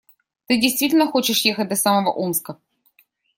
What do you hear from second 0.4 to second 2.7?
Ты действительно хочешь ехать до самого Омска?